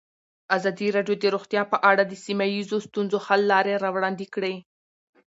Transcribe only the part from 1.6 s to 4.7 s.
په اړه د سیمه ییزو ستونزو حل لارې راوړاندې کړې.